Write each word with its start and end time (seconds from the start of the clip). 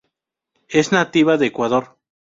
Es 0.67 0.91
nativa 0.91 1.37
de 1.37 1.45
Ecuador. 1.45 1.99